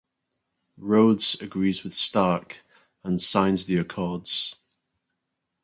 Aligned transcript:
Rhodes 0.79 1.35
agrees 1.41 1.83
with 1.83 1.93
Stark 1.93 2.57
and 3.03 3.21
signs 3.21 3.67
the 3.67 3.77
Accords. 3.77 4.55